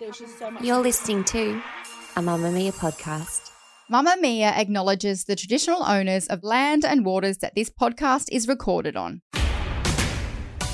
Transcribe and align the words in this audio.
You're 0.00 0.80
listening 0.80 1.22
to 1.24 1.62
a 2.16 2.20
Mamamia 2.20 2.72
podcast. 2.72 3.50
Mamamia 3.88 4.50
acknowledges 4.56 5.24
the 5.24 5.36
traditional 5.36 5.84
owners 5.84 6.26
of 6.26 6.42
land 6.42 6.84
and 6.84 7.04
waters 7.04 7.38
that 7.38 7.54
this 7.54 7.70
podcast 7.70 8.28
is 8.32 8.48
recorded 8.48 8.96
on. 8.96 9.22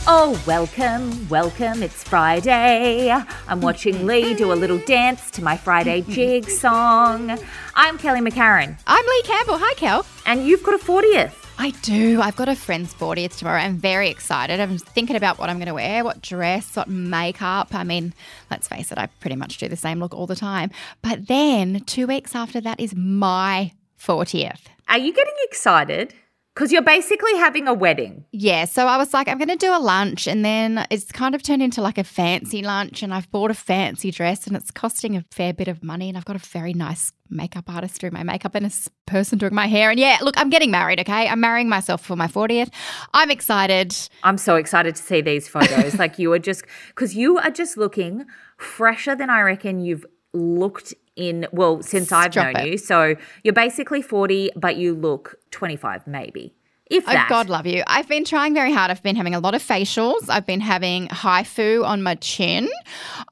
Oh, 0.07 0.43
welcome, 0.47 1.29
welcome. 1.29 1.83
It's 1.83 2.03
Friday. 2.03 3.11
I'm 3.47 3.61
watching 3.61 4.07
Leigh 4.07 4.33
do 4.33 4.53
a 4.53 4.55
little 4.55 4.79
dance 4.79 5.31
to 5.33 5.45
my 5.45 5.57
Friday 5.57 6.01
jig 6.09 6.49
song. 6.49 7.39
I'm 7.75 7.99
Kelly 7.99 8.21
McCarren, 8.21 8.79
I'm 8.87 9.05
Leigh 9.07 9.23
Campbell. 9.25 9.59
Hi, 9.59 9.75
Kel. 9.75 10.07
and 10.25 10.47
you've 10.47 10.63
got 10.63 10.75
a 10.75 10.79
40th. 10.83 11.40
I 11.61 11.73
do. 11.83 12.23
I've 12.23 12.37
got 12.37 12.49
a 12.49 12.57
friend's 12.57 12.95
40th 12.95 13.37
tomorrow. 13.37 13.61
I'm 13.61 13.77
very 13.77 14.09
excited. 14.09 14.61
I'm 14.61 14.79
thinking 14.79 15.15
about 15.15 15.39
what 15.39 15.51
I'm 15.51 15.59
going 15.59 15.69
to 15.69 15.75
wear, 15.75 16.03
what 16.03 16.23
dress, 16.23 16.75
what 16.75 16.89
makeup. 16.89 17.75
I 17.75 17.85
mean, 17.85 18.15
let's 18.51 18.67
face 18.67 18.91
it, 18.91 18.97
I 18.97 19.09
pretty 19.21 19.37
much 19.37 19.59
do 19.59 19.69
the 19.69 19.77
same 19.77 20.01
look 20.01 20.15
all 20.15 20.27
the 20.27 20.35
time. 20.35 20.71
But 21.03 21.27
then 21.27 21.83
two 21.85 22.07
weeks 22.07 22.35
after 22.35 22.63
that 22.63 22.81
is 22.81 22.95
my 22.97 23.73
40th. 24.03 24.61
Are 24.89 24.97
you 24.97 25.13
getting 25.13 25.35
excited? 25.43 26.15
Because 26.55 26.73
you're 26.73 26.83
basically 26.83 27.37
having 27.37 27.69
a 27.69 27.75
wedding. 27.75 28.25
Yeah, 28.33 28.65
so 28.65 28.87
I 28.87 28.97
was 28.97 29.15
like, 29.15 29.29
I'm 29.29 29.39
going 29.39 29.49
to 29.49 29.57
do 29.57 29.75
a 29.75 29.79
lunch, 29.79 30.27
and 30.27 30.45
then 30.45 30.85
it's 30.91 31.13
kind 31.13 31.35
of 31.35 31.43
turned 31.43 31.63
into 31.63 31.81
like 31.81 31.97
a 31.97 32.05
fancy 32.05 32.63
lunch, 32.63 33.03
and 33.03 33.15
I've 33.15 33.31
bought 33.31 33.51
a 33.51 33.55
fancy 33.55 34.11
dress, 34.11 34.47
and 34.47 34.57
it's 34.57 34.71
costing 34.71 35.17
a 35.17 35.25
fair 35.31 35.53
bit 35.53 35.69
of 35.69 35.85
money, 35.85 36.09
and 36.09 36.19
I've 36.19 36.25
got 36.25 36.37
a 36.37 36.41
very 36.41 36.75
nice 36.75 37.13
makeup 37.29 37.73
artist 37.73 38.01
doing 38.01 38.13
my 38.13 38.25
makeup 38.25 38.57
and 38.57 38.67
a 38.67 38.71
person 39.07 39.39
doing 39.39 39.55
my 39.55 39.69
hair, 39.69 39.91
and 39.91 40.01
yeah, 40.01 40.19
look, 40.23 40.37
I'm 40.39 40.51
getting 40.51 40.73
married. 40.73 40.99
Okay, 41.01 41.29
I'm 41.29 41.41
marrying 41.41 41.69
myself 41.69 42.05
for 42.05 42.17
my 42.17 42.27
40th. 42.27 42.71
I'm 43.15 43.31
excited. 43.31 43.97
I'm 44.25 44.39
so 44.39 44.57
excited 44.57 44.97
to 44.97 45.03
see 45.03 45.21
these 45.21 45.47
photos. 45.47 45.95
like 45.99 46.19
you 46.19 46.33
are 46.33 46.39
just, 46.41 46.65
because 46.89 47.15
you 47.15 47.39
are 47.39 47.51
just 47.51 47.77
looking 47.77 48.27
fresher 48.57 49.15
than 49.15 49.31
I 49.31 49.41
reckon 49.43 49.81
you've 49.81 50.05
looked 50.33 50.95
in, 51.21 51.47
well, 51.53 51.83
since 51.83 52.13
I've 52.13 52.33
Stop 52.33 52.55
known 52.55 52.67
it. 52.67 52.71
you. 52.73 52.79
So 52.79 53.15
you're 53.45 53.55
basically 53.55 54.03
40, 54.03 54.51
but 54.57 54.77
you 54.77 54.95
look 54.95 55.37
25 55.51 56.07
maybe. 56.07 56.55
If 56.91 57.05
Oh. 57.09 57.25
God 57.29 57.49
love 57.49 57.67
you. 57.67 57.83
I've 57.87 58.09
been 58.09 58.25
trying 58.25 58.53
very 58.53 58.73
hard. 58.73 58.91
I've 58.91 59.03
been 59.03 59.15
having 59.17 59.35
a 59.35 59.39
lot 59.41 59.55
of 59.55 59.63
facials. 59.63 60.29
I've 60.29 60.45
been 60.45 60.61
having 60.61 61.07
HIFU 61.09 61.85
on 61.85 62.03
my 62.03 62.17
chin. 62.17 62.69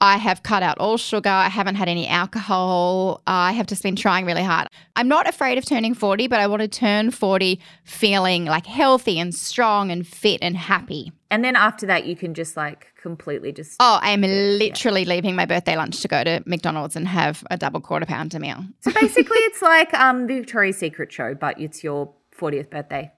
I 0.00 0.16
have 0.16 0.44
cut 0.44 0.62
out 0.62 0.78
all 0.78 0.96
sugar. 0.96 1.28
I 1.28 1.48
haven't 1.48 1.74
had 1.74 1.88
any 1.88 2.06
alcohol. 2.06 3.20
I 3.26 3.52
have 3.52 3.66
just 3.66 3.82
been 3.82 3.96
trying 3.96 4.24
really 4.26 4.44
hard. 4.44 4.68
I'm 4.96 5.08
not 5.08 5.28
afraid 5.28 5.58
of 5.58 5.64
turning 5.64 5.94
40, 5.94 6.28
but 6.28 6.38
I 6.40 6.46
want 6.46 6.62
to 6.62 6.68
turn 6.68 7.10
40 7.10 7.60
feeling 7.84 8.44
like 8.44 8.64
healthy 8.66 9.18
and 9.18 9.34
strong 9.34 9.90
and 9.90 10.06
fit 10.06 10.38
and 10.40 10.56
happy. 10.56 11.12
And 11.30 11.44
then 11.44 11.56
after 11.56 11.84
that, 11.86 12.06
you 12.06 12.16
can 12.16 12.34
just 12.34 12.56
like 12.56 12.86
completely 13.02 13.52
just. 13.52 13.76
Oh, 13.80 13.98
I 14.00 14.10
am 14.10 14.22
literally 14.22 15.04
leaving 15.04 15.34
my 15.36 15.46
birthday 15.46 15.76
lunch 15.76 16.00
to 16.02 16.08
go 16.08 16.22
to 16.24 16.42
McDonald's 16.46 16.96
and 16.96 17.06
have 17.08 17.44
a 17.50 17.56
double 17.56 17.80
quarter 17.80 18.06
pounder 18.06 18.38
meal. 18.38 18.64
So 18.80 18.92
basically, 18.92 19.38
it's 19.40 19.60
like 19.62 19.92
um, 19.94 20.26
the 20.26 20.36
Victoria's 20.40 20.78
Secret 20.78 21.12
show, 21.12 21.34
but 21.34 21.60
it's 21.60 21.82
your 21.84 22.14
40th 22.38 22.70
birthday. 22.70 23.12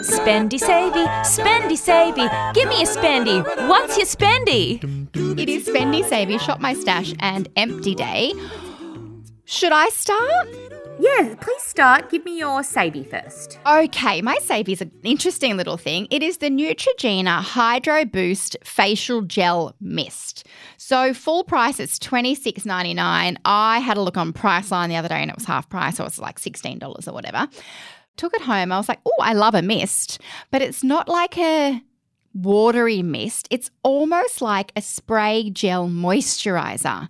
Spendy 0.00 0.58
savey, 0.58 1.04
spendy 1.24 1.76
savey, 1.76 2.54
give 2.54 2.68
me 2.68 2.82
a 2.82 2.86
spendy. 2.86 3.42
What's 3.68 3.96
your 3.96 4.06
spendy? 4.06 4.82
It 5.38 5.48
is 5.48 5.66
Spendy 5.66 6.02
Savey, 6.02 6.38
Shop 6.38 6.60
My 6.60 6.74
Stash, 6.74 7.14
and 7.20 7.48
Empty 7.56 7.94
Day. 7.94 8.32
Should 9.44 9.72
I 9.72 9.88
start? 9.90 10.48
Yeah, 10.98 11.34
please 11.40 11.62
start. 11.62 12.10
Give 12.10 12.24
me 12.24 12.38
your 12.38 12.60
savey 12.60 13.08
first. 13.08 13.58
Okay, 13.66 14.20
my 14.20 14.36
save 14.42 14.68
is 14.68 14.82
an 14.82 14.92
interesting 15.02 15.56
little 15.56 15.78
thing. 15.78 16.06
It 16.10 16.22
is 16.22 16.38
the 16.38 16.50
Neutrogena 16.50 17.40
Hydro 17.40 18.04
Boost 18.04 18.56
Facial 18.64 19.22
Gel 19.22 19.74
Mist. 19.80 20.46
So 20.76 21.14
full 21.14 21.44
price, 21.44 21.80
it's 21.80 21.98
twenty 21.98 22.34
six 22.34 22.66
ninety 22.66 22.92
nine. 22.92 23.38
I 23.44 23.78
had 23.78 23.96
a 23.96 24.02
look 24.02 24.18
on 24.18 24.32
Priceline 24.34 24.88
the 24.88 24.96
other 24.96 25.08
day 25.08 25.22
and 25.22 25.30
it 25.30 25.36
was 25.36 25.46
half 25.46 25.68
price, 25.70 25.96
so 25.96 26.04
it's 26.04 26.18
like 26.18 26.38
sixteen 26.38 26.78
dollars 26.78 27.08
or 27.08 27.14
whatever. 27.14 27.48
Took 28.16 28.34
it 28.34 28.42
home. 28.42 28.72
I 28.72 28.76
was 28.76 28.88
like, 28.88 29.00
oh, 29.06 29.16
I 29.20 29.32
love 29.32 29.54
a 29.54 29.62
mist, 29.62 30.20
but 30.50 30.62
it's 30.62 30.84
not 30.84 31.08
like 31.08 31.38
a 31.38 31.82
watery 32.34 33.02
mist. 33.02 33.48
It's 33.50 33.70
almost 33.82 34.40
like 34.40 34.72
a 34.76 34.82
spray 34.82 35.50
gel 35.50 35.88
moisturizer. 35.88 37.08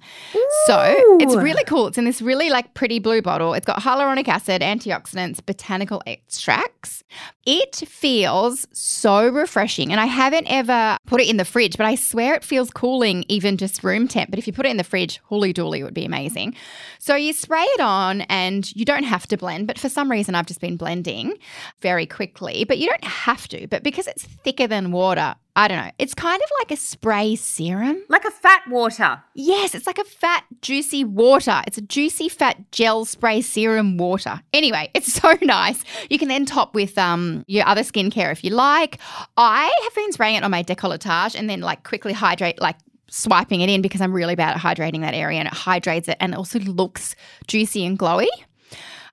So 0.67 1.17
it's 1.21 1.37
really 1.37 1.65
cool. 1.65 1.89
It's 1.89 1.99
in 1.99 2.05
this 2.05 2.23
really 2.23 2.51
like 2.51 2.75
pretty 2.75 2.99
blue 2.99 3.21
bottle. 3.21 3.55
It's 3.55 3.67
got 3.67 3.81
hyaluronic 3.81 4.29
acid, 4.29 4.63
antioxidants, 4.63 5.45
botanical 5.45 6.03
extracts. 6.07 7.05
It 7.45 7.77
feels 7.77 8.67
so 8.73 9.29
refreshing. 9.29 9.91
And 9.91 10.01
I 10.01 10.07
haven't 10.07 10.47
ever 10.49 10.97
put 11.07 11.21
it 11.21 11.29
in 11.29 11.37
the 11.37 11.45
fridge, 11.45 11.77
but 11.77 11.87
I 11.87 11.97
swear 11.97 12.35
it 12.35 12.45
feels 12.45 12.71
cooling, 12.71 13.25
even 13.29 13.57
just 13.57 13.83
room 13.85 14.09
temp. 14.09 14.31
But 14.31 14.39
if 14.39 14.47
you 14.47 14.53
put 14.53 14.67
it 14.67 14.71
in 14.71 14.77
the 14.77 14.85
fridge, 14.85 15.21
holy 15.25 15.53
dooly, 15.53 15.81
it 15.81 15.85
would 15.85 15.95
be 15.95 16.05
amazing. 16.05 16.55
So 16.99 17.15
you 17.15 17.33
spray 17.33 17.63
it 17.63 17.81
on 17.81 18.23
and 18.23 18.75
you 18.77 18.85
don't 18.85 19.05
have 19.05 19.27
to 19.29 19.37
blend, 19.37 19.67
but 19.67 19.79
for 19.79 19.89
some 19.89 20.11
reason 20.11 20.35
I've 20.35 20.47
just 20.47 20.61
been 20.61 20.77
blending 20.77 21.35
very 21.81 22.07
quickly. 22.07 22.65
But 22.65 22.79
you 22.79 22.87
don't 22.87 23.05
have 23.05 23.49
to. 23.49 23.67
But 23.67 23.83
because 23.83 24.07
it's 24.07 24.25
thicker 24.25 24.67
than 24.67 24.93
water, 24.93 25.10
I 25.57 25.69
don't 25.69 25.85
know. 25.85 25.91
It's 25.99 26.15
kind 26.15 26.41
of 26.41 26.49
like 26.61 26.71
a 26.71 26.77
spray 26.77 27.37
serum. 27.37 28.03
Like 28.09 28.25
a 28.25 28.31
fat 28.31 28.63
water. 28.69 29.23
Yes, 29.35 29.75
it's 29.75 29.87
like 29.87 29.99
a 29.99 30.05
fat, 30.05 30.45
juicy 30.63 31.05
water. 31.05 31.63
It's 31.67 31.77
a 31.77 31.83
juicy, 31.83 32.29
fat 32.29 32.71
gel 32.73 33.05
spray 33.05 33.43
serum 33.43 33.99
water. 33.99 34.41
Anyway, 34.53 34.91
it's 34.95 35.13
so 35.13 35.37
nice. 35.43 35.83
You 36.09 36.19
can 36.19 36.29
then 36.29 36.47
top 36.47 36.75
with 36.75 36.97
um, 36.97 37.45
your 37.47 37.67
other 37.67 37.83
skincare 37.83 38.33
if 38.33 38.45
you 38.45 38.51
like. 38.51 38.99
I 39.37 39.65
have 39.83 39.95
been 39.95 40.13
spraying 40.13 40.37
it 40.37 40.45
on 40.45 40.51
my 40.51 40.63
decolletage 40.63 41.35
and 41.35 41.51
then 41.51 41.61
like 41.61 41.83
quickly 41.83 42.13
hydrate, 42.13 42.61
like 42.61 42.77
swiping 43.11 43.61
it 43.61 43.69
in 43.69 43.83
because 43.83 44.01
I'm 44.01 44.13
really 44.13 44.37
bad 44.37 44.55
at 44.55 44.63
hydrating 44.63 45.01
that 45.01 45.15
area 45.15 45.41
and 45.41 45.49
it 45.49 45.55
hydrates 45.55 46.09
it 46.09 46.17
and 46.21 46.33
it 46.33 46.37
also 46.37 46.61
looks 46.61 47.17
juicy 47.49 47.85
and 47.85 47.99
glowy. 47.99 48.29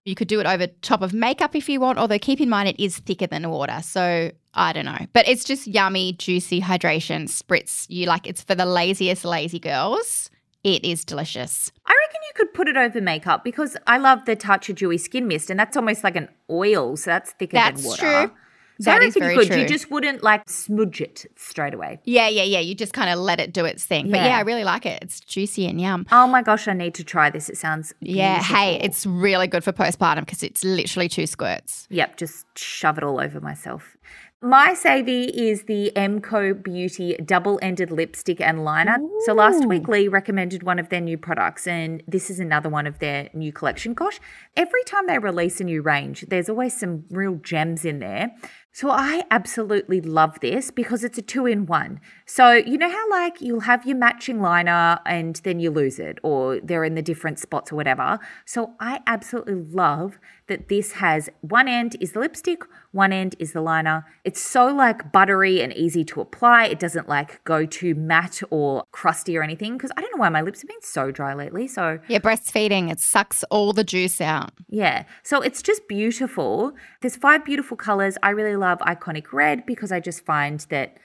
You 0.07 0.15
could 0.15 0.29
do 0.29 0.39
it 0.39 0.47
over 0.47 0.67
top 0.81 1.01
of 1.01 1.11
makeup 1.13 1.53
if 1.53 1.67
you 1.67 1.81
want, 1.81 1.99
although 1.99 2.17
keep 2.17 2.39
in 2.39 2.47
mind 2.47 2.69
it 2.69 2.81
is 2.81 2.97
thicker 2.97 3.27
than 3.27 3.49
water. 3.49 3.81
So 3.81 4.31
I 4.53 4.71
don't 4.71 4.85
know. 4.85 5.05
But 5.11 5.27
it's 5.27 5.43
just 5.43 5.67
yummy, 5.67 6.13
juicy 6.13 6.61
hydration 6.61 7.25
spritz. 7.25 7.85
You 7.89 8.05
like 8.05 8.25
it's 8.25 8.41
for 8.41 8.55
the 8.55 8.65
laziest 8.65 9.25
lazy 9.25 9.59
girls. 9.59 10.29
It 10.63 10.85
is 10.85 11.03
delicious. 11.03 11.73
I 11.85 11.91
reckon 11.91 12.21
you 12.21 12.33
could 12.35 12.53
put 12.53 12.69
it 12.69 12.77
over 12.77 13.01
makeup 13.01 13.43
because 13.43 13.75
I 13.85 13.97
love 13.97 14.23
the 14.23 14.37
Tatcha 14.37 14.73
Dewy 14.73 14.97
Skin 14.97 15.27
Mist, 15.27 15.49
and 15.49 15.59
that's 15.59 15.75
almost 15.75 16.05
like 16.05 16.15
an 16.15 16.29
oil, 16.49 16.95
so 16.95 17.11
that's 17.11 17.31
thicker 17.31 17.57
That's 17.57 17.81
than 17.81 17.89
water. 17.89 18.01
That's 18.05 18.31
true. 18.31 18.37
That 18.79 19.01
is 19.01 19.15
very 19.15 19.33
you 19.33 19.39
could. 19.39 19.47
true. 19.47 19.57
You 19.61 19.67
just 19.67 19.89
wouldn't 19.91 20.23
like 20.23 20.49
smudge 20.49 21.01
it 21.01 21.25
straight 21.35 21.73
away. 21.73 21.99
Yeah, 22.03 22.27
yeah, 22.27 22.43
yeah. 22.43 22.59
You 22.59 22.75
just 22.75 22.93
kind 22.93 23.09
of 23.09 23.19
let 23.19 23.39
it 23.39 23.53
do 23.53 23.65
its 23.65 23.85
thing. 23.85 24.09
But 24.11 24.17
Yeah. 24.17 24.27
yeah, 24.27 24.37
I 24.37 24.41
really 24.41 24.63
like 24.63 24.85
it. 24.85 24.99
It's 25.01 25.19
juicy 25.19 25.67
and 25.67 25.79
yum. 25.81 26.05
Oh 26.11 26.27
my 26.27 26.41
gosh, 26.41 26.67
I 26.67 26.73
need 26.73 26.93
to 26.95 27.03
try 27.03 27.29
this. 27.29 27.49
It 27.49 27.57
sounds 27.57 27.93
Yeah, 28.01 28.41
hey, 28.41 28.79
it's 28.81 29.05
really 29.05 29.47
good 29.47 29.63
for 29.63 29.71
postpartum 29.71 30.21
because 30.21 30.43
it's 30.43 30.63
literally 30.63 31.09
two 31.09 31.25
squirts. 31.27 31.87
Yep, 31.89 32.17
just 32.17 32.45
shove 32.57 32.97
it 32.97 33.03
all 33.03 33.19
over 33.19 33.39
myself. 33.41 33.97
My 34.39 34.75
savey 34.75 35.31
is 35.33 35.63
the 35.63 35.91
MCO 35.95 36.61
Beauty 36.61 37.15
double 37.25 37.57
ended 37.59 37.89
lipstick 37.89 38.39
and 38.39 38.63
liner. 38.63 38.97
So 39.25 39.33
last 39.33 39.65
week, 39.65 39.87
Leigh 39.87 40.07
recommended 40.07 40.61
one 40.61 40.77
of 40.77 40.89
their 40.89 41.01
new 41.01 41.17
products, 41.17 41.65
and 41.65 42.03
this 42.07 42.29
is 42.29 42.39
another 42.39 42.69
one 42.69 42.85
of 42.85 42.99
their 42.99 43.29
new 43.33 43.51
collection. 43.51 43.95
Gosh, 43.95 44.19
every 44.55 44.83
time 44.83 45.07
they 45.07 45.17
release 45.17 45.59
a 45.59 45.63
new 45.63 45.81
range, 45.81 46.23
there's 46.29 46.49
always 46.49 46.79
some 46.79 47.05
real 47.09 47.37
gems 47.37 47.83
in 47.83 47.97
there. 47.97 48.29
So 48.79 48.91
I 48.91 49.23
absolutely 49.31 50.01
love 50.01 50.39
this 50.39 50.69
because 50.69 51.03
it's 51.03 51.17
a 51.17 51.23
two 51.23 51.47
in 51.47 51.65
one. 51.65 51.99
So 52.29 52.51
you 52.51 52.77
know 52.77 52.89
how 52.89 53.09
like 53.09 53.39
you'll 53.41 53.61
have 53.61 53.85
your 53.85 53.95
matching 53.95 54.41
liner 54.41 54.99
and 55.05 55.37
then 55.45 55.61
you 55.61 55.71
lose 55.71 55.97
it 55.97 56.19
or 56.23 56.59
they're 56.59 56.83
in 56.83 56.93
the 56.95 57.01
different 57.01 57.39
spots 57.39 57.71
or 57.71 57.77
whatever. 57.77 58.19
So 58.45 58.73
I 58.81 58.99
absolutely 59.07 59.53
love 59.53 60.19
that 60.47 60.67
this 60.67 60.91
has 60.93 61.29
one 61.39 61.69
end 61.69 61.95
is 62.01 62.11
the 62.11 62.19
lipstick, 62.19 62.63
one 62.91 63.13
end 63.13 63.35
is 63.39 63.53
the 63.53 63.61
liner. 63.61 64.05
It's 64.25 64.41
so 64.41 64.67
like 64.67 65.09
buttery 65.13 65.61
and 65.61 65.71
easy 65.71 66.03
to 66.03 66.19
apply. 66.19 66.65
It 66.65 66.79
doesn't 66.79 67.07
like 67.07 67.41
go 67.45 67.65
too 67.65 67.95
matte 67.95 68.41
or 68.49 68.83
crusty 68.91 69.37
or 69.37 69.41
anything 69.41 69.77
because 69.77 69.91
I 69.95 70.01
don't 70.01 70.11
know 70.13 70.19
why 70.19 70.27
my 70.29 70.41
lips 70.41 70.61
have 70.61 70.67
been 70.67 70.81
so 70.81 71.11
dry 71.11 71.33
lately. 71.33 71.65
So 71.69 71.99
Yeah, 72.09 72.19
breastfeeding, 72.19 72.91
it 72.91 72.99
sucks 72.99 73.45
all 73.45 73.71
the 73.71 73.85
juice 73.85 74.19
out. 74.19 74.51
yeah. 74.67 75.05
So 75.23 75.39
it's 75.39 75.61
just 75.61 75.87
beautiful. 75.87 76.73
There's 76.99 77.15
five 77.15 77.45
beautiful 77.45 77.77
colors. 77.77 78.17
I 78.21 78.31
really 78.31 78.57
love 78.57 78.79
Iconic 78.79 79.31
Red 79.31 79.65
because 79.65 79.93
I 79.93 80.01
just 80.01 80.25
find 80.25 80.59
that 80.69 80.97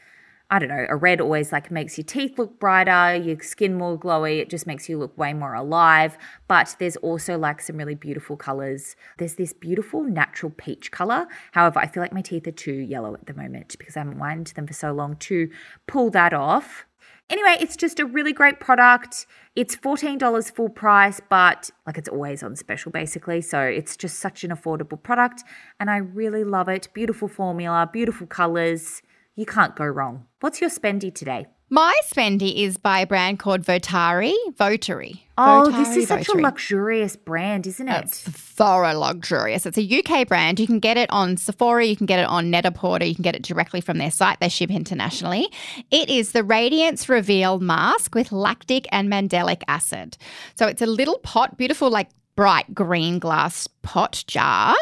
I 0.52 0.58
don't 0.58 0.68
know, 0.68 0.84
a 0.90 0.96
red 0.96 1.22
always 1.22 1.50
like 1.50 1.70
makes 1.70 1.96
your 1.96 2.04
teeth 2.04 2.38
look 2.38 2.60
brighter, 2.60 3.16
your 3.16 3.40
skin 3.40 3.72
more 3.74 3.98
glowy. 3.98 4.38
It 4.38 4.50
just 4.50 4.66
makes 4.66 4.86
you 4.86 4.98
look 4.98 5.16
way 5.16 5.32
more 5.32 5.54
alive. 5.54 6.18
But 6.46 6.76
there's 6.78 6.96
also 6.96 7.38
like 7.38 7.62
some 7.62 7.78
really 7.78 7.94
beautiful 7.94 8.36
colors. 8.36 8.94
There's 9.16 9.36
this 9.36 9.54
beautiful 9.54 10.04
natural 10.04 10.52
peach 10.54 10.90
color. 10.90 11.26
However, 11.52 11.78
I 11.78 11.86
feel 11.86 12.02
like 12.02 12.12
my 12.12 12.20
teeth 12.20 12.46
are 12.46 12.52
too 12.52 12.74
yellow 12.74 13.14
at 13.14 13.24
the 13.24 13.32
moment 13.32 13.76
because 13.78 13.96
I 13.96 14.00
haven't 14.00 14.18
whined 14.18 14.48
them 14.48 14.66
for 14.66 14.74
so 14.74 14.92
long 14.92 15.16
to 15.20 15.48
pull 15.86 16.10
that 16.10 16.34
off. 16.34 16.84
Anyway, 17.30 17.56
it's 17.58 17.74
just 17.74 17.98
a 17.98 18.04
really 18.04 18.34
great 18.34 18.60
product. 18.60 19.26
It's 19.56 19.74
$14 19.74 20.54
full 20.54 20.68
price, 20.68 21.18
but 21.30 21.70
like 21.86 21.96
it's 21.96 22.10
always 22.10 22.42
on 22.42 22.56
special 22.56 22.92
basically. 22.92 23.40
So 23.40 23.62
it's 23.62 23.96
just 23.96 24.18
such 24.18 24.44
an 24.44 24.50
affordable 24.50 25.02
product 25.02 25.44
and 25.80 25.88
I 25.88 25.96
really 25.96 26.44
love 26.44 26.68
it. 26.68 26.88
Beautiful 26.92 27.28
formula, 27.28 27.88
beautiful 27.90 28.26
colors. 28.26 29.00
You 29.34 29.46
can't 29.46 29.74
go 29.74 29.86
wrong. 29.86 30.26
What's 30.40 30.60
your 30.60 30.68
spendy 30.68 31.14
today? 31.14 31.46
My 31.70 31.98
spendy 32.04 32.64
is 32.64 32.76
by 32.76 33.00
a 33.00 33.06
brand 33.06 33.38
called 33.38 33.62
Votari. 33.62 34.34
Votary. 34.58 35.24
Oh, 35.38 35.70
this 35.70 35.96
is 35.96 36.08
such 36.08 36.28
a 36.28 36.36
luxurious 36.36 37.16
brand, 37.16 37.66
isn't 37.66 37.88
it? 37.88 38.04
It's 38.04 38.20
thorough 38.20 38.92
luxurious. 38.92 39.64
It's 39.64 39.78
a 39.78 39.98
UK 40.00 40.28
brand. 40.28 40.60
You 40.60 40.66
can 40.66 40.80
get 40.80 40.98
it 40.98 41.08
on 41.10 41.38
Sephora, 41.38 41.86
you 41.86 41.96
can 41.96 42.04
get 42.04 42.18
it 42.18 42.26
on 42.26 42.50
Net-a-Porter, 42.50 43.06
you 43.06 43.14
can 43.14 43.22
get 43.22 43.34
it 43.34 43.42
directly 43.42 43.80
from 43.80 43.96
their 43.96 44.10
site. 44.10 44.38
They 44.40 44.50
ship 44.50 44.70
internationally. 44.70 45.48
It 45.90 46.10
is 46.10 46.32
the 46.32 46.44
Radiance 46.44 47.08
Reveal 47.08 47.58
Mask 47.58 48.14
with 48.14 48.32
lactic 48.32 48.86
and 48.92 49.10
mandelic 49.10 49.62
acid. 49.66 50.18
So 50.56 50.66
it's 50.66 50.82
a 50.82 50.86
little 50.86 51.20
pot, 51.20 51.56
beautiful, 51.56 51.88
like 51.88 52.10
bright 52.36 52.74
green 52.74 53.18
glass 53.18 53.66
pot 53.80 54.24
jar, 54.26 54.76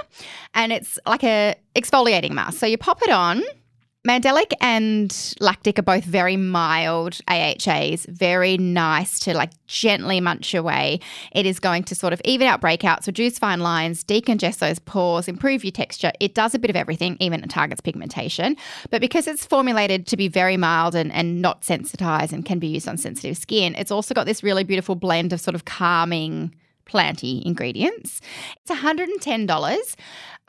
and 0.54 0.72
it's 0.72 0.98
like 1.06 1.22
a 1.22 1.54
exfoliating 1.76 2.32
mask. 2.32 2.58
So 2.58 2.66
you 2.66 2.78
pop 2.78 3.00
it 3.02 3.10
on. 3.10 3.44
Mandelic 4.08 4.54
and 4.62 5.34
lactic 5.40 5.78
are 5.78 5.82
both 5.82 6.04
very 6.04 6.38
mild 6.38 7.20
AHAs, 7.28 8.06
very 8.06 8.56
nice 8.56 9.18
to 9.20 9.34
like 9.34 9.50
gently 9.66 10.22
munch 10.22 10.54
away. 10.54 11.00
It 11.32 11.44
is 11.44 11.60
going 11.60 11.84
to 11.84 11.94
sort 11.94 12.14
of 12.14 12.22
even 12.24 12.46
out 12.46 12.62
breakouts, 12.62 13.06
reduce 13.06 13.38
fine 13.38 13.60
lines, 13.60 14.02
decongest 14.02 14.60
those 14.60 14.78
pores, 14.78 15.28
improve 15.28 15.64
your 15.64 15.72
texture. 15.72 16.12
It 16.18 16.34
does 16.34 16.54
a 16.54 16.58
bit 16.58 16.70
of 16.70 16.76
everything, 16.76 17.18
even 17.20 17.44
it 17.44 17.50
targets 17.50 17.82
pigmentation. 17.82 18.56
But 18.88 19.02
because 19.02 19.26
it's 19.26 19.44
formulated 19.44 20.06
to 20.06 20.16
be 20.16 20.28
very 20.28 20.56
mild 20.56 20.94
and, 20.94 21.12
and 21.12 21.42
not 21.42 21.62
sensitized 21.62 22.32
and 22.32 22.42
can 22.42 22.58
be 22.58 22.68
used 22.68 22.88
on 22.88 22.96
sensitive 22.96 23.36
skin, 23.36 23.74
it's 23.74 23.90
also 23.90 24.14
got 24.14 24.24
this 24.24 24.42
really 24.42 24.64
beautiful 24.64 24.94
blend 24.94 25.34
of 25.34 25.42
sort 25.42 25.54
of 25.54 25.66
calming 25.66 26.54
planty 26.86 27.42
ingredients. 27.44 28.22
It's 28.62 28.70
$110. 28.70 29.96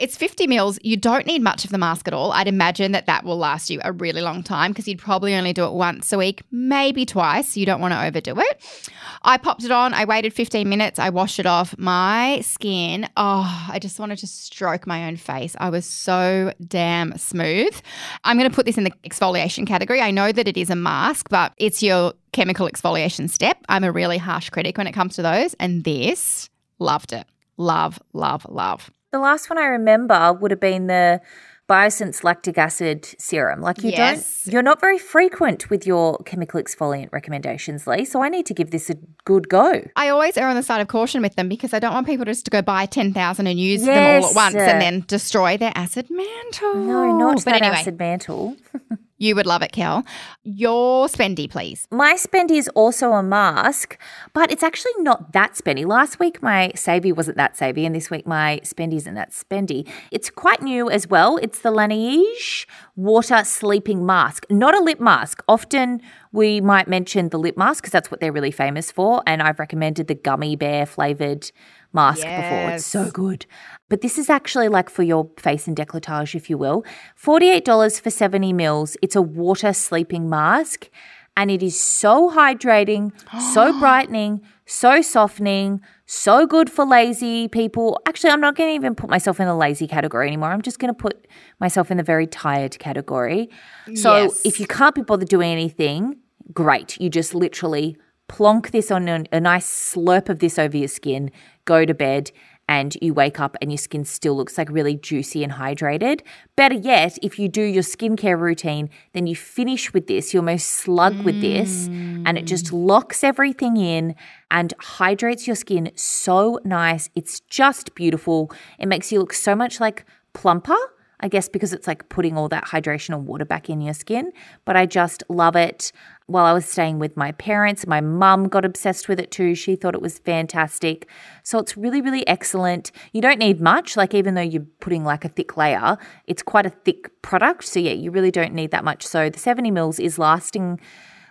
It's 0.02 0.18
50 0.18 0.48
mils. 0.48 0.80
You 0.82 0.98
don't 0.98 1.28
need 1.28 1.44
much 1.44 1.64
of 1.64 1.70
the 1.70 1.78
mask 1.78 2.08
at 2.08 2.14
all. 2.16 2.32
I'd 2.32 2.48
imagine 2.48 2.92
that 2.94 3.06
that 3.06 3.24
will 3.24 3.38
last 3.38 3.70
you 3.70 3.80
a 3.84 3.92
really 3.92 4.22
long 4.22 4.42
time 4.42 4.72
because 4.72 4.88
you'd 4.88 4.98
probably 4.98 5.36
only 5.36 5.54
do 5.54 5.64
it 5.64 5.74
once 5.74 6.12
a 6.12 6.18
week, 6.18 6.42
maybe 6.50 7.06
twice. 7.06 7.56
You 7.56 7.68
don't 7.68 7.80
want 7.80 7.94
to 7.94 8.04
overdo 8.04 8.40
it. 8.40 8.90
I 9.22 9.38
popped 9.38 9.64
it 9.64 9.70
on. 9.70 9.94
I 9.94 10.06
waited 10.06 10.34
15 10.34 10.68
minutes. 10.68 10.98
I 10.98 11.12
washed 11.12 11.38
it 11.38 11.46
off. 11.46 11.78
My 11.78 12.42
skin, 12.42 13.08
oh, 13.16 13.68
I 13.72 13.78
just 13.78 14.00
wanted 14.00 14.18
to 14.18 14.28
stroke 14.28 14.88
my 14.88 15.06
own 15.06 15.18
face. 15.18 15.56
I 15.60 15.70
was 15.70 15.86
so 15.86 16.52
damn 16.68 17.16
smooth. 17.20 17.80
I'm 18.24 18.40
going 18.40 18.50
to 18.50 18.56
put 18.56 18.66
this 18.66 18.80
in 18.80 18.86
the 18.86 18.94
exfoliation 19.04 19.68
category. 19.68 20.02
I 20.02 20.10
know 20.10 20.32
that 20.32 20.48
it 20.48 20.58
is 20.58 20.72
a 20.72 20.76
mask, 20.76 21.30
but 21.30 21.54
it's 21.58 21.84
your 21.84 22.14
chemical 22.32 22.68
exfoliation 22.68 23.30
step. 23.30 23.64
I'm 23.70 23.84
a 23.84 23.92
really 23.92 24.18
harsh 24.18 24.50
critic 24.50 24.80
when 24.80 24.88
it 24.88 24.94
comes 24.94 25.16
to 25.18 25.22
those. 25.22 25.54
And 25.60 25.84
this, 25.84 26.50
loved 26.80 27.14
it. 27.14 27.28
Love, 27.58 28.02
love, 28.14 28.48
love. 28.50 28.90
The 29.12 29.20
last 29.20 29.50
one 29.50 29.58
I 29.58 29.66
remember 29.66 30.34
would 30.34 30.52
have 30.52 30.60
been 30.60 30.88
the 30.88 31.22
Biossance 31.70 32.24
lactic 32.26 32.58
acid 32.58 33.06
serum. 33.18 33.62
Like 33.62 33.82
you 33.84 33.92
Yes. 33.92 34.44
don't, 34.44 34.54
you're 34.54 34.62
not 34.64 34.82
very 34.82 34.98
frequent 34.98 35.70
with 35.70 35.86
your 35.88 36.18
chemical 36.26 36.62
exfoliant 36.62 37.12
recommendations, 37.14 37.88
Leigh. 37.88 38.04
So 38.04 38.22
I 38.22 38.28
need 38.30 38.46
to 38.48 38.54
give 38.54 38.72
this 38.72 38.90
a 38.90 38.96
good 39.24 39.48
go. 39.48 39.82
I 39.96 40.10
always 40.10 40.36
err 40.38 40.50
on 40.50 40.56
the 40.56 40.64
side 40.64 40.82
of 40.82 40.90
caution 40.90 41.22
with 41.22 41.36
them 41.36 41.48
because 41.48 41.74
I 41.74 41.80
don't 41.80 41.94
want 41.94 42.08
people 42.08 42.26
just 42.26 42.44
to 42.46 42.52
go 42.52 42.62
buy 42.62 42.86
10,000 42.88 43.48
and 43.48 43.58
use 43.60 43.84
them 43.86 44.22
all 44.24 44.30
at 44.30 44.36
once 44.36 44.56
and 44.56 44.82
then 44.82 45.06
destroy 45.08 45.56
their 45.56 45.72
acid 45.76 46.08
mantle. 46.10 46.76
No, 46.76 47.18
not 47.18 47.36
But 47.36 47.46
that 47.46 47.62
anyway, 47.62 47.76
acid 47.78 47.98
mantle. 47.98 48.58
you 49.22 49.36
would 49.36 49.46
love 49.46 49.62
it, 49.62 49.72
Kel. 49.72 50.04
Your 50.44 51.08
spendy, 51.08 51.48
please. 51.50 51.88
My 51.92 52.16
spendy 52.16 52.58
is 52.58 52.68
also 52.70 53.12
a 53.12 53.22
mask, 53.22 53.98
but 54.34 54.52
it's 54.52 54.64
actually 54.64 54.94
not 54.98 55.32
that 55.34 55.54
spendy. 55.54 55.86
Last 55.86 56.20
week 56.20 56.42
my 56.42 56.72
savvy 56.76 57.12
wasn't 57.12 57.38
that 57.38 57.56
savvy, 57.56 57.86
and 57.86 57.96
this 57.96 58.10
week 58.10 58.26
my 58.26 58.60
spendy 58.64 58.96
isn't 58.96 59.14
that 59.14 59.30
spendy. 59.30 59.88
It's 60.10 60.32
quite 60.32 60.64
new 60.64 60.90
as 60.90 61.08
well. 61.08 61.38
It's 61.38 61.60
the 61.60 61.70
Laneige 61.70 62.66
Water 62.96 63.44
Sleeping 63.44 64.06
Mask, 64.06 64.46
not 64.50 64.76
a 64.76 64.84
lip 64.84 65.00
mask. 65.00 65.44
Often 65.48 66.02
we 66.32 66.62
might 66.62 66.88
mention 66.88 67.30
the 67.30 67.38
lip 67.38 67.58
mask 67.58 67.84
because 67.84 67.92
that's 67.92 68.10
what 68.10 68.20
they're 68.20 68.32
really 68.32 68.52
famous 68.52 68.92
for, 68.92 69.22
and 69.28 69.42
I've 69.42 69.60
recommended 69.60 70.08
the 70.08 70.16
gummy 70.16 70.56
bear 70.56 70.86
flavored 70.86 71.52
mask 71.94 72.22
before. 72.22 72.72
It's 72.72 72.86
so 72.86 73.12
good. 73.12 73.46
But 73.90 74.02
this 74.02 74.18
is 74.18 74.30
actually 74.30 74.70
like 74.70 74.90
for 74.90 75.04
your 75.04 75.30
face 75.38 75.68
and 75.68 75.76
décolletage, 75.76 76.34
if 76.36 76.50
you 76.50 76.58
will. 76.58 76.86
$48 77.22 78.00
for 78.02 78.10
70 78.10 78.54
mils. 78.54 78.96
It's 79.02 79.16
a 79.16 79.22
water 79.22 79.74
sleeping 79.74 80.30
mask 80.30 80.90
and 81.38 81.50
it 81.50 81.64
is 81.64 81.80
so 81.80 82.30
hydrating, 82.32 83.12
so 83.54 83.72
brightening, 83.80 84.42
so 84.66 85.02
softening, 85.02 85.82
so 86.06 86.46
good 86.46 86.70
for 86.70 86.86
lazy 86.86 87.48
people. 87.48 88.00
Actually, 88.06 88.32
I'm 88.32 88.42
not 88.42 88.56
going 88.56 88.70
to 88.70 88.76
even 88.76 88.96
put 88.96 89.10
myself 89.10 89.40
in 89.40 89.48
the 89.48 89.56
lazy 89.56 89.88
category 89.88 90.28
anymore. 90.28 90.50
I'm 90.52 90.62
just 90.62 90.80
going 90.80 90.94
to 90.94 90.98
put 90.98 91.28
myself 91.60 91.90
in 91.90 91.98
the 91.98 92.04
very 92.04 92.28
tired 92.28 92.78
category. 92.80 93.50
So 93.96 94.24
Yes. 94.24 94.42
if 94.46 94.60
you 94.60 94.68
can't 94.68 94.94
be 94.96 95.02
bothered 95.04 95.30
doing 95.30 95.52
anything, 95.52 96.18
great. 96.54 97.00
You 97.00 97.10
just 97.10 97.34
literally 97.36 97.98
plonk 98.28 98.72
this 98.72 98.92
on 98.92 99.08
a, 99.08 99.24
a 99.32 99.40
nice 99.40 99.68
slurp 99.68 100.30
of 100.30 100.40
this 100.40 100.58
over 100.58 100.78
your 100.78 100.88
skin, 100.88 101.32
go 101.66 101.86
to 101.86 101.94
bed, 101.94 102.32
and 102.72 102.96
you 103.02 103.14
wake 103.14 103.38
up 103.38 103.58
and 103.62 103.70
your 103.70 103.78
skin 103.78 104.06
still 104.06 104.34
looks 104.34 104.58
like 104.58 104.70
really 104.72 104.96
juicy 104.96 105.44
and 105.44 105.52
hydrated. 105.52 106.22
Better 106.56 106.76
yet, 106.76 107.18
if 107.22 107.38
you 107.38 107.50
do 107.50 107.62
your 107.62 107.84
skincare 107.84 108.40
routine, 108.40 108.90
then 109.12 109.28
you 109.28 109.36
finish 109.36 109.94
with 109.94 110.08
this, 110.08 110.34
you 110.34 110.40
almost 110.40 110.70
slug 110.70 111.22
with 111.24 111.42
this, 111.42 111.88
and 111.88 112.38
it 112.38 112.46
just 112.46 112.68
mm. 112.68 112.88
locks 112.88 113.26
everything 113.26 113.76
in 113.76 114.16
and 114.50 114.74
hydrates 114.80 115.48
your 115.48 115.58
skin 115.58 115.92
so 115.96 116.60
nice. 116.64 117.10
It's 117.14 117.42
just 117.42 117.94
beautiful. 117.94 118.50
It 118.80 118.88
makes 118.88 119.12
you 119.12 119.20
look 119.20 119.34
so 119.34 119.54
much 119.54 119.82
like 119.82 120.06
plumper. 120.32 120.78
I 121.24 121.28
guess 121.28 121.48
because 121.48 121.72
it's 121.72 121.86
like 121.86 122.10
putting 122.10 122.36
all 122.36 122.50
that 122.50 122.66
hydration 122.66 123.14
and 123.14 123.28
water 123.28 123.46
back 123.46 123.70
in 123.70 123.80
your 123.80 123.94
skin. 123.94 124.32
But 124.66 124.76
I 124.76 124.88
just 124.88 125.24
love 125.30 125.56
it. 125.56 125.92
While 126.32 126.46
I 126.46 126.54
was 126.54 126.66
staying 126.66 127.00
with 127.00 127.18
my 127.18 127.34
parents, 127.34 127.86
my 127.86 128.00
mum 128.00 128.48
got 128.48 128.64
obsessed 128.64 129.10
with 129.10 129.20
it 129.20 129.32
too. 129.32 129.54
She 129.54 129.76
thought 129.76 129.96
it 129.96 130.02
was 130.02 130.20
fantastic. 130.20 131.10
So 131.44 131.60
it's 131.60 131.76
really, 131.76 132.02
really 132.02 132.26
excellent. 132.28 132.92
You 133.12 133.22
don't 133.22 133.40
need 133.40 133.60
much, 133.60 133.98
like, 133.98 134.14
even 134.14 134.36
though 134.36 134.42
you're 134.42 134.66
putting 134.80 135.04
like 135.04 135.26
a 135.26 135.30
thick 135.30 135.58
layer, 135.58 135.98
it's 136.28 136.42
quite 136.42 136.66
a 136.66 136.70
thick 136.70 137.22
product. 137.22 137.66
So, 137.66 137.80
yeah, 137.80 137.92
you 137.92 138.12
really 138.12 138.32
don't 138.32 138.54
need 138.54 138.72
that 138.72 138.84
much. 138.84 139.06
So, 139.06 139.30
the 139.30 139.40
70 139.40 139.72
mils 139.72 140.00
is 140.00 140.18
lasting 140.18 140.80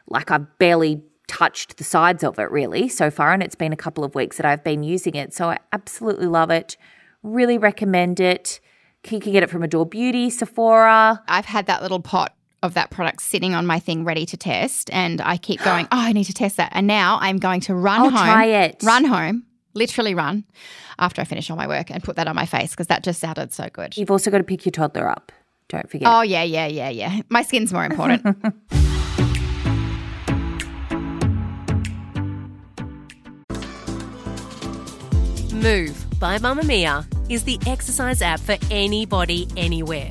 like 0.07 0.31
I've 0.31 0.59
barely 0.59 1.03
touched 1.29 1.77
the 1.77 1.85
sides 1.85 2.25
of 2.25 2.39
it 2.39 2.51
really 2.51 2.89
so 2.89 3.11
far. 3.11 3.33
And 3.33 3.43
it's 3.43 3.55
been 3.55 3.73
a 3.73 3.77
couple 3.77 4.05
of 4.05 4.15
weeks 4.15 4.37
that 4.37 4.47
I've 4.47 4.65
been 4.65 4.83
using 4.83 5.15
it. 5.15 5.33
So, 5.33 5.51
I 5.51 5.59
absolutely 5.73 6.27
love 6.27 6.51
it. 6.51 6.77
Really 7.23 7.59
recommend 7.59 8.21
it. 8.21 8.61
You 9.09 9.19
can 9.19 9.33
get 9.33 9.43
it 9.43 9.49
from 9.49 9.63
Adore 9.63 9.87
Beauty, 9.87 10.29
Sephora. 10.29 11.23
I've 11.27 11.47
had 11.47 11.67
that 11.67 11.81
little 11.81 12.01
pot 12.01 12.35
of 12.63 12.75
that 12.75 12.91
product 12.91 13.23
sitting 13.23 13.55
on 13.55 13.67
my 13.67 13.79
thing 13.79 14.05
ready 14.05 14.27
to 14.27 14.37
test 14.37 14.91
and 14.93 15.21
I 15.21 15.37
keep 15.37 15.63
going, 15.63 15.87
"Oh, 15.93 15.99
I 15.99 16.13
need 16.13 16.25
to 16.25 16.35
test 16.35 16.57
that." 16.59 16.71
And 16.75 16.87
now 16.87 17.19
I'm 17.21 17.39
going 17.39 17.61
to 17.63 17.75
run 17.75 18.01
I'll 18.01 18.11
home. 18.11 18.19
try 18.19 18.45
it. 18.47 18.83
Run 18.83 19.05
home, 19.05 19.45
literally 19.75 20.15
run 20.15 20.45
after 20.99 21.21
I 21.21 21.25
finish 21.25 21.51
all 21.51 21.57
my 21.57 21.67
work 21.67 21.91
and 21.91 22.03
put 22.05 22.17
that 22.17 22.29
on 22.29 22.37
my 22.37 22.47
face 22.47 22.71
because 22.71 22.89
that 22.89 23.03
just 23.03 23.21
sounded 23.21 23.53
so 23.53 23.69
good. 23.73 23.97
You've 23.97 24.11
also 24.11 24.31
got 24.31 24.39
to 24.39 24.45
pick 24.45 24.65
your 24.67 24.73
toddler 24.73 25.09
up. 25.09 25.33
Don't 25.69 25.89
forget. 25.89 26.09
Oh, 26.09 26.23
yeah, 26.23 26.43
yeah, 26.43 26.67
yeah, 26.67 26.89
yeah. 26.89 27.21
My 27.29 27.43
skin's 27.43 27.73
more 27.73 27.85
important. 27.85 28.25
Move 35.55 36.05
by 36.19 36.39
Mamamia 36.39 37.07
is 37.31 37.45
the 37.45 37.59
exercise 37.67 38.23
app 38.23 38.41
for 38.41 38.57
anybody, 38.71 39.47
anywhere. 39.57 40.11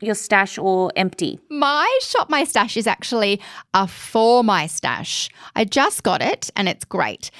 your 0.00 0.14
stash 0.14 0.58
or 0.58 0.92
empty? 0.96 1.38
My 1.50 1.98
shop 2.02 2.30
my 2.30 2.44
stash 2.44 2.76
is 2.76 2.86
actually 2.86 3.40
a 3.74 3.86
for 3.86 4.42
my 4.44 4.66
stash. 4.66 5.30
I 5.54 5.64
just 5.64 6.02
got 6.02 6.22
it 6.22 6.50
and 6.56 6.68
it's 6.68 6.84
great. 6.84 7.30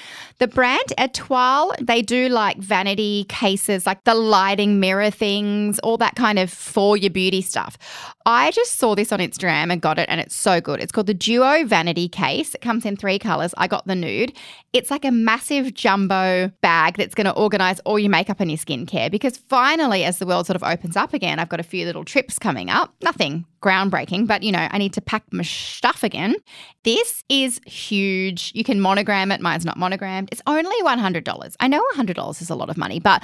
The 0.41 0.47
brand 0.47 0.91
Etoile, 0.97 1.71
they 1.79 2.01
do 2.01 2.27
like 2.27 2.57
vanity 2.57 3.25
cases, 3.29 3.85
like 3.85 4.03
the 4.05 4.15
lighting 4.15 4.79
mirror 4.79 5.11
things, 5.11 5.77
all 5.83 5.97
that 5.97 6.15
kind 6.15 6.39
of 6.39 6.49
for 6.49 6.97
your 6.97 7.11
beauty 7.11 7.43
stuff. 7.43 7.77
I 8.25 8.49
just 8.49 8.79
saw 8.79 8.95
this 8.95 9.11
on 9.11 9.19
Instagram 9.19 9.71
and 9.71 9.79
got 9.79 9.99
it 9.99 10.09
and 10.09 10.19
it's 10.19 10.33
so 10.33 10.59
good. 10.59 10.79
It's 10.79 10.91
called 10.91 11.05
the 11.05 11.13
Duo 11.13 11.63
Vanity 11.65 12.09
Case. 12.09 12.55
It 12.55 12.61
comes 12.61 12.87
in 12.87 12.97
three 12.97 13.19
colors. 13.19 13.53
I 13.55 13.67
got 13.67 13.85
the 13.85 13.93
nude. 13.93 14.33
It's 14.73 14.89
like 14.89 15.05
a 15.05 15.11
massive 15.11 15.75
jumbo 15.75 16.51
bag 16.61 16.97
that's 16.97 17.13
going 17.13 17.25
to 17.25 17.33
organize 17.33 17.79
all 17.81 17.99
your 17.99 18.09
makeup 18.09 18.39
and 18.39 18.49
your 18.49 18.57
skincare 18.57 19.11
because 19.11 19.37
finally, 19.37 20.03
as 20.03 20.17
the 20.17 20.25
world 20.25 20.47
sort 20.47 20.55
of 20.55 20.63
opens 20.63 20.97
up 20.97 21.13
again, 21.13 21.37
I've 21.37 21.49
got 21.49 21.59
a 21.59 21.63
few 21.63 21.85
little 21.85 22.03
trips 22.03 22.39
coming 22.39 22.71
up. 22.71 22.95
Nothing 23.03 23.45
groundbreaking, 23.61 24.27
but 24.27 24.43
you 24.43 24.51
know, 24.51 24.67
I 24.71 24.77
need 24.77 24.93
to 24.93 25.01
pack 25.01 25.23
my 25.31 25.43
stuff 25.43 26.03
again. 26.03 26.35
This 26.83 27.23
is 27.29 27.59
huge. 27.65 28.51
You 28.55 28.63
can 28.63 28.79
monogram 28.81 29.31
it. 29.31 29.41
Mine's 29.41 29.65
not 29.65 29.77
monogrammed. 29.77 30.29
It's 30.31 30.41
only 30.47 30.75
$100. 30.83 31.55
I 31.59 31.67
know 31.67 31.83
$100 31.95 32.41
is 32.41 32.49
a 32.49 32.55
lot 32.55 32.69
of 32.69 32.77
money, 32.77 32.99
but 32.99 33.23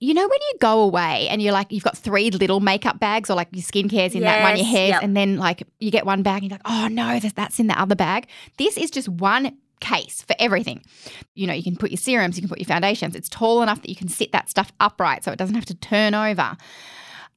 you 0.00 0.12
know 0.12 0.22
when 0.22 0.30
you 0.52 0.58
go 0.60 0.80
away 0.82 1.28
and 1.28 1.40
you're 1.40 1.52
like 1.52 1.70
you've 1.70 1.84
got 1.84 1.96
three 1.96 2.30
little 2.30 2.60
makeup 2.60 2.98
bags 2.98 3.30
or 3.30 3.34
like 3.36 3.48
your 3.52 3.62
skincare's 3.62 4.14
in 4.14 4.20
that 4.22 4.42
one, 4.42 4.56
your 4.56 4.64
Yes, 4.66 4.74
hairs, 4.74 4.90
yep. 4.90 5.02
and 5.02 5.16
then 5.16 5.36
like 5.38 5.62
you 5.78 5.90
get 5.90 6.04
one 6.04 6.22
bag 6.22 6.42
and 6.42 6.50
you're 6.50 6.58
like, 6.58 6.62
oh 6.66 6.88
no, 6.88 7.06
that's- 7.06 7.32
that's 7.32 7.60
in 7.60 7.68
the 7.68 7.80
other 7.80 7.94
bag. 7.94 8.26
This 8.58 8.76
is 8.76 8.90
just 8.90 9.08
one 9.08 9.56
case 9.80 10.22
for 10.22 10.34
everything. 10.38 10.82
You 11.34 11.46
know, 11.46 11.52
you 11.54 11.62
can 11.62 11.76
put 11.76 11.90
your 11.90 11.98
serums, 11.98 12.36
you 12.36 12.42
can 12.42 12.48
put 12.48 12.58
your 12.58 12.66
foundations. 12.66 13.14
It's 13.14 13.28
tall 13.28 13.62
enough 13.62 13.82
that 13.82 13.88
you 13.88 13.96
can 13.96 14.08
sit 14.08 14.32
that 14.32 14.50
stuff 14.50 14.72
upright 14.80 15.24
so 15.24 15.30
it 15.32 15.38
doesn't 15.38 15.54
have 15.54 15.66
to 15.66 15.74
turn 15.74 16.14
over. 16.14 16.56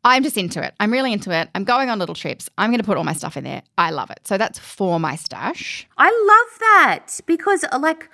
I'm 0.04 0.24
just 0.24 0.38
into 0.38 0.64
it. 0.64 0.74
I'm 0.80 0.92
really 0.92 1.12
into 1.12 1.32
it. 1.32 1.50
I'm 1.54 1.64
going 1.64 1.90
on 1.90 2.00
little 2.00 2.16
trips. 2.16 2.50
I'm 2.58 2.70
going 2.70 2.80
to 2.80 2.86
put 2.86 2.98
all 2.98 3.04
my 3.04 3.14
stuff 3.14 3.36
in 3.36 3.44
there. 3.44 3.64
I 3.78 3.92
love 3.92 4.10
it. 4.10 4.22
So 4.26 4.38
that's 4.38 4.58
for 4.58 5.00
my 5.00 5.16
stash. 5.16 5.88
I 5.98 6.06
love 6.10 6.60
that 6.60 7.20
because, 7.26 7.66
uh, 7.72 7.80
like, 7.80 8.10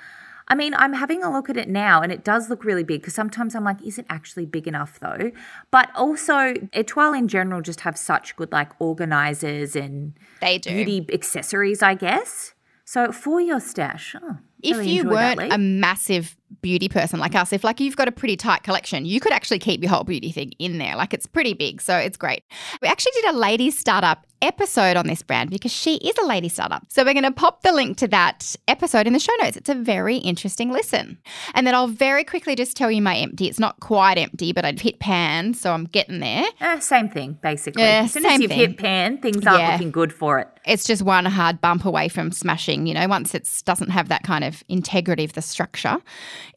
I 0.48 0.56
mean, 0.56 0.74
I'm 0.74 0.94
having 0.94 1.24
a 1.24 1.32
look 1.32 1.50
at 1.50 1.58
it 1.58 1.70
now 1.70 2.02
and 2.02 2.12
it 2.12 2.24
does 2.24 2.50
look 2.50 2.64
really 2.66 2.84
big 2.84 3.02
because 3.02 3.14
sometimes 3.14 3.56
I'm 3.56 3.64
like, 3.64 3.82
is 3.86 3.98
it 4.00 4.06
actually 4.10 4.46
big 4.46 4.68
enough 4.68 5.00
though? 5.00 5.32
But 5.72 5.90
also, 5.96 6.54
Etoile 6.74 7.14
in 7.14 7.28
general 7.28 7.62
just 7.62 7.82
have 7.82 7.98
such 7.98 8.36
good, 8.36 8.52
like, 8.52 8.70
organizers 8.80 9.76
and 9.76 10.14
They 10.42 10.58
do. 10.58 10.72
beauty 10.84 11.06
accessories, 11.14 11.82
I 11.84 11.94
guess. 11.94 12.54
So 12.86 13.12
for 13.12 13.40
your 13.40 13.60
stash, 13.60 14.16
oh, 14.22 14.38
if 14.64 14.78
really 14.78 14.92
you 14.92 15.10
weren't 15.10 15.52
a 15.54 15.58
massive 15.58 16.36
beauty 16.62 16.88
person 16.88 17.20
like 17.20 17.36
us, 17.36 17.52
if 17.52 17.64
like 17.64 17.80
you've 17.80 17.96
got 17.96 18.08
a 18.08 18.12
pretty 18.12 18.38
tight 18.38 18.64
collection, 18.64 19.06
you 19.06 19.20
could 19.20 19.32
actually 19.34 19.60
keep 19.60 19.82
your 19.82 19.90
whole 19.92 20.04
beauty 20.04 20.32
thing 20.32 20.54
in 20.60 20.78
there. 20.78 20.96
Like 20.96 21.14
it's 21.14 21.26
pretty 21.28 21.54
big, 21.54 21.82
so 21.82 21.96
it's 21.98 22.18
great. 22.18 22.44
We 22.82 22.88
actually 22.88 23.12
did 23.22 23.26
a 23.34 23.38
lady 23.38 23.72
startup 23.72 24.26
episode 24.42 24.98
on 24.98 25.08
this 25.08 25.24
brand 25.24 25.50
because 25.50 25.72
she 25.72 25.96
is 25.96 26.18
a 26.18 26.26
lady 26.26 26.50
startup. 26.50 26.84
So 26.90 27.06
we're 27.06 27.14
going 27.14 27.24
to 27.24 27.32
pop 27.32 27.62
the 27.62 27.72
link 27.72 27.96
to 28.00 28.10
that 28.10 28.58
episode 28.68 29.08
in 29.08 29.14
the 29.14 29.20
show 29.20 29.32
notes. 29.42 29.56
It's 29.56 29.70
a 29.70 29.74
very 29.76 30.18
interesting 30.18 30.70
listen. 30.70 31.18
And 31.56 31.66
then 31.66 31.74
I'll 31.74 31.88
very 31.88 32.26
quickly 32.26 32.54
just 32.54 32.76
tell 32.76 32.92
you 32.92 33.02
my 33.02 33.16
empty. 33.16 33.48
It's 33.48 33.58
not 33.60 33.80
quite 33.80 34.18
empty, 34.18 34.52
but 34.52 34.66
I've 34.66 34.82
hit 34.82 35.00
pan, 35.00 35.54
so 35.54 35.72
I'm 35.72 35.86
getting 35.86 36.20
there. 36.20 36.44
Eh, 36.60 36.80
same 36.80 37.08
thing, 37.08 37.38
basically. 37.42 37.84
Yeah, 37.84 38.02
as 38.04 38.12
soon 38.12 38.26
as 38.26 38.42
you've 38.42 38.50
thing. 38.50 38.60
hit 38.60 38.78
pan, 38.78 39.18
things 39.20 39.48
aren't 39.48 39.62
Yeah. 39.62 39.72
looking 39.74 39.92
good 39.92 40.12
for 40.12 40.40
it. 40.40 40.48
it's 40.66 40.86
just 40.86 41.02
one 41.02 41.26
hard 41.26 41.60
bump 41.62 41.84
away 41.86 42.08
from 42.10 42.32
smashing, 42.32 42.86
you 42.86 42.94
know, 42.94 43.08
once 43.08 43.34
it 43.34 43.50
doesn't 43.66 43.90
have 43.92 44.10
that 44.10 44.24
kind 44.24 44.44
of 44.44 44.53
integrity 44.68 45.24
of 45.24 45.34
the 45.34 45.42
structure. 45.42 45.98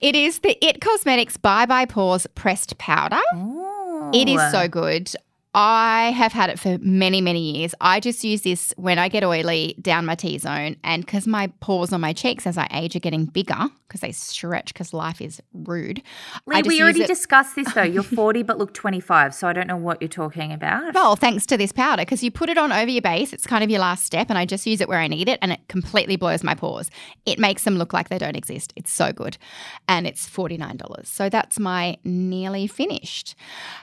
It 0.00 0.14
is 0.14 0.40
the 0.40 0.58
It 0.64 0.80
Cosmetics 0.80 1.36
Bye 1.36 1.66
Bye 1.66 1.86
Pores 1.86 2.26
Pressed 2.34 2.76
Powder. 2.78 3.20
It 4.12 4.28
is 4.28 4.40
so 4.50 4.62
oh. 4.62 4.68
good. 4.68 5.12
I 5.58 6.10
have 6.10 6.32
had 6.34 6.50
it 6.50 6.58
for 6.58 6.76
many, 6.82 7.22
many 7.22 7.40
years. 7.56 7.74
I 7.80 7.98
just 7.98 8.22
use 8.22 8.42
this 8.42 8.74
when 8.76 8.98
I 8.98 9.08
get 9.08 9.24
oily 9.24 9.74
down 9.80 10.04
my 10.04 10.14
T 10.14 10.36
zone, 10.36 10.76
and 10.84 11.04
because 11.04 11.26
my 11.26 11.46
pores 11.60 11.94
on 11.94 12.02
my 12.02 12.12
cheeks 12.12 12.46
as 12.46 12.58
I 12.58 12.68
age 12.72 12.94
are 12.94 13.00
getting 13.00 13.24
bigger 13.24 13.70
because 13.88 14.00
they 14.02 14.12
stretch 14.12 14.74
because 14.74 14.92
life 14.92 15.22
is 15.22 15.40
rude. 15.54 16.02
Leigh, 16.46 16.60
we 16.62 16.82
already 16.82 17.02
it- 17.02 17.06
discussed 17.06 17.56
this 17.56 17.72
though. 17.72 17.82
You're 17.84 18.02
40 18.02 18.42
but 18.42 18.58
look 18.58 18.74
25, 18.74 19.34
so 19.34 19.48
I 19.48 19.54
don't 19.54 19.66
know 19.66 19.78
what 19.78 20.02
you're 20.02 20.08
talking 20.08 20.52
about. 20.52 20.92
Well, 20.92 21.16
thanks 21.16 21.46
to 21.46 21.56
this 21.56 21.72
powder, 21.72 22.02
because 22.02 22.22
you 22.22 22.30
put 22.30 22.50
it 22.50 22.58
on 22.58 22.70
over 22.70 22.90
your 22.90 23.00
base. 23.00 23.32
It's 23.32 23.46
kind 23.46 23.64
of 23.64 23.70
your 23.70 23.80
last 23.80 24.04
step, 24.04 24.28
and 24.28 24.36
I 24.36 24.44
just 24.44 24.66
use 24.66 24.82
it 24.82 24.88
where 24.88 24.98
I 24.98 25.08
need 25.08 25.26
it, 25.26 25.38
and 25.40 25.52
it 25.52 25.60
completely 25.68 26.16
blows 26.16 26.44
my 26.44 26.54
pores. 26.54 26.90
It 27.24 27.38
makes 27.38 27.64
them 27.64 27.78
look 27.78 27.94
like 27.94 28.10
they 28.10 28.18
don't 28.18 28.36
exist. 28.36 28.74
It's 28.76 28.92
so 28.92 29.10
good. 29.10 29.38
And 29.88 30.06
it's 30.06 30.28
$49. 30.28 31.06
So 31.06 31.30
that's 31.30 31.58
my 31.58 31.96
nearly 32.04 32.66
finished. 32.66 33.34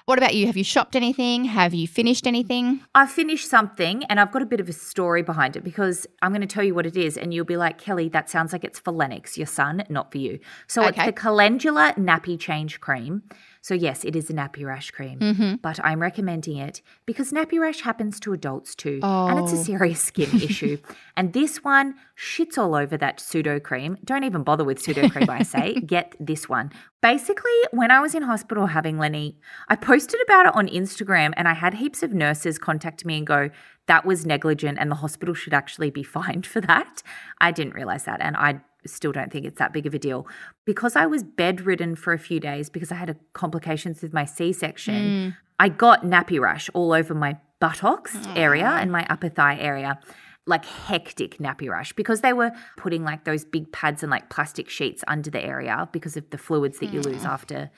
What 0.05 0.19
about 0.19 0.35
you? 0.35 0.45
Have 0.45 0.57
you 0.57 0.63
shopped 0.63 0.95
anything? 0.95 1.45
Have 1.45 1.62
you 1.71 1.87
finished 1.87 2.25
anything? 2.25 2.81
I 2.95 3.05
finished 3.05 3.47
something 3.47 4.03
and 4.05 4.19
I've 4.19 4.31
got 4.31 4.41
a 4.41 4.45
bit 4.47 4.59
of 4.59 4.67
a 4.67 4.73
story 4.73 5.21
behind 5.21 5.55
it 5.55 5.63
because 5.63 6.07
I'm 6.23 6.31
going 6.31 6.41
to 6.41 6.47
tell 6.47 6.63
you 6.63 6.73
what 6.73 6.87
it 6.87 6.97
is 6.97 7.15
and 7.15 7.31
you'll 7.31 7.45
be 7.45 7.57
like, 7.57 7.77
Kelly, 7.77 8.09
that 8.09 8.27
sounds 8.27 8.51
like 8.51 8.63
it's 8.63 8.79
for 8.79 8.91
Lennox, 8.91 9.37
your 9.37 9.45
son, 9.45 9.83
not 9.87 10.11
for 10.11 10.17
you. 10.17 10.39
So 10.67 10.81
Okay. 10.83 10.89
it's 10.89 11.05
the 11.05 11.13
Calendula 11.13 11.93
Nappy 11.95 12.39
Change 12.39 12.79
Cream. 12.81 13.21
So 13.63 13.73
yes, 13.73 14.03
it 14.03 14.13
is 14.15 14.29
a 14.29 14.33
nappy 14.33 14.65
rash 14.65 14.91
cream, 14.91 15.19
Mm-hmm. 15.19 15.55
but 15.61 15.79
I'm 15.85 16.01
recommending 16.01 16.57
it 16.57 16.81
because 17.05 17.31
nappy 17.31 17.57
rash 17.59 17.79
happens 17.79 18.19
to 18.19 18.33
adults 18.33 18.75
too, 18.75 18.99
and 19.01 19.39
it's 19.39 19.53
a 19.53 19.55
Oh. 19.57 19.63
serious 19.63 20.01
skin 20.01 20.29
issue. 20.49 20.77
And 21.15 21.31
this 21.31 21.63
one 21.63 21.95
shits 22.17 22.57
all 22.57 22.75
over 22.75 22.97
that 22.97 23.19
Sudocrem. 23.19 24.03
Don't 24.03 24.25
even 24.25 24.43
bother 24.43 24.65
with 24.65 24.83
Sudocrem, 24.85 25.29
I 25.29 25.43
say. 25.43 25.75
Get 25.95 26.13
this 26.19 26.49
one. 26.49 26.71
Basically, 27.01 27.57
when 27.71 27.89
I 27.89 28.01
was 28.01 28.13
in 28.15 28.23
hospital 28.23 28.67
having 28.67 28.97
Lenny, 28.99 29.37
I 29.69 29.77
posted 29.77 30.19
about 30.25 30.45
it 30.47 30.55
on 30.55 30.67
Instagram, 30.67 31.31
and 31.37 31.47
I 31.47 31.53
had 31.53 31.75
heaps 31.75 32.03
of 32.03 32.13
nurses 32.13 32.57
contact 32.59 33.05
me 33.05 33.17
and 33.19 33.25
go, 33.27 33.49
"That 33.87 34.05
was 34.05 34.25
negligent, 34.25 34.77
and 34.79 34.89
the 34.89 34.95
hospital 34.95 35.33
should 35.33 35.53
actually 35.53 35.89
be 35.89 36.03
fined 36.17 36.45
for 36.45 36.61
that." 36.61 37.03
I 37.39 37.51
didn't 37.51 37.73
realize 37.73 38.05
that, 38.05 38.21
and 38.21 38.35
I 38.37 38.61
still 38.85 39.11
don't 39.11 39.31
think 39.31 39.45
it's 39.45 39.59
that 39.59 39.73
big 39.73 39.85
of 39.85 39.93
a 39.93 39.99
deal. 39.99 40.27
Because 40.65 40.95
I 40.95 41.05
was 41.05 41.23
bedridden 41.23 41.95
for 41.95 42.13
a 42.13 42.19
few 42.19 42.39
days 42.39 42.69
because 42.69 42.91
I 42.91 42.95
had 42.95 43.09
a 43.09 43.15
complications 43.33 44.01
with 44.01 44.13
my 44.13 44.25
C 44.25 44.53
section, 44.53 44.95
mm. 44.95 45.37
I 45.59 45.69
got 45.69 46.03
nappy 46.03 46.39
rash 46.39 46.69
all 46.73 46.93
over 46.93 47.13
my 47.13 47.37
buttocks 47.59 48.17
area 48.35 48.67
and 48.67 48.91
my 48.91 49.05
upper 49.09 49.29
thigh 49.29 49.57
area. 49.57 49.99
Like 50.45 50.65
hectic 50.65 51.37
nappy 51.37 51.69
rash 51.69 51.93
because 51.93 52.19
they 52.19 52.33
were 52.33 52.51
putting 52.75 53.05
like 53.05 53.23
those 53.23 53.45
big 53.45 53.71
pads 53.71 54.03
and 54.03 54.11
like 54.11 54.29
plastic 54.29 54.69
sheets 54.69 55.01
under 55.07 55.29
the 55.29 55.41
area 55.41 55.87
because 55.93 56.17
of 56.17 56.29
the 56.31 56.37
fluids 56.37 56.79
that 56.79 56.87
you 56.87 56.99
lose 56.99 57.21
mm. 57.21 57.29
after 57.29 57.71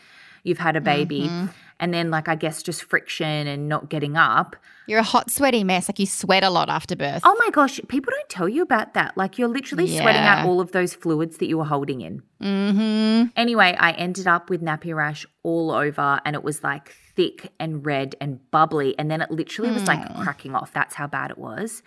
you've 0.45 0.59
had 0.59 0.75
a 0.75 0.81
baby. 0.81 1.29
And 1.77 1.93
then, 1.93 2.09
like, 2.09 2.29
I 2.29 2.35
guess 2.35 2.63
just 2.63 2.83
friction 2.83 3.47
and 3.47 3.67
not 3.67 3.89
getting 3.89 4.15
up. 4.15 4.55
You're 4.87 4.99
a 4.99 5.03
hot, 5.03 5.29
sweaty 5.29 5.63
mess. 5.63 5.89
Like 5.89 5.99
you 5.99 6.05
sweat 6.05 6.43
a 6.43 6.49
lot 6.49 6.69
after 6.69 6.95
birth. 6.95 7.21
Oh 7.25 7.35
my 7.39 7.49
gosh, 7.49 7.81
people 7.89 8.11
don't 8.15 8.29
tell 8.29 8.47
you 8.47 8.61
about 8.61 8.93
that. 8.93 9.17
Like 9.17 9.37
you're 9.37 9.49
literally 9.49 9.87
sweating 9.87 10.21
out 10.21 10.45
all 10.45 10.61
of 10.61 10.71
those 10.71 10.93
fluids 10.93 11.37
that 11.37 11.47
you 11.47 11.57
were 11.57 11.65
holding 11.65 12.01
in. 12.01 12.21
Mm-hmm. 12.41 13.29
Anyway, 13.35 13.75
I 13.77 13.91
ended 13.93 14.27
up 14.27 14.49
with 14.49 14.61
nappy 14.61 14.95
rash 14.95 15.25
all 15.43 15.71
over 15.71 16.21
and 16.23 16.35
it 16.35 16.43
was 16.43 16.63
like 16.63 16.89
thick 17.15 17.51
and 17.59 17.85
red 17.85 18.15
and 18.21 18.39
bubbly. 18.51 18.97
And 18.97 19.09
then 19.09 19.21
it 19.21 19.31
literally 19.31 19.71
was 19.71 19.87
like 19.87 20.15
cracking 20.21 20.55
off. 20.55 20.71
That's 20.71 20.95
how 20.95 21.07
bad 21.07 21.31
it 21.31 21.37
was. 21.37 21.81